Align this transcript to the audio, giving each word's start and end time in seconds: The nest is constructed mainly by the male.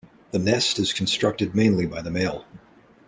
The 0.31 0.39
nest 0.39 0.79
is 0.79 0.93
constructed 0.93 1.53
mainly 1.53 1.85
by 1.85 2.01
the 2.01 2.09
male. 2.09 2.43